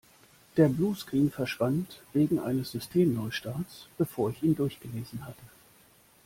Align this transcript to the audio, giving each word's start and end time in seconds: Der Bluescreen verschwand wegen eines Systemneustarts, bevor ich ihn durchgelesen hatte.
Der 0.57 0.67
Bluescreen 0.67 1.29
verschwand 1.29 2.01
wegen 2.13 2.39
eines 2.39 2.71
Systemneustarts, 2.71 3.85
bevor 3.99 4.31
ich 4.31 4.41
ihn 4.41 4.55
durchgelesen 4.55 5.23
hatte. 5.27 5.43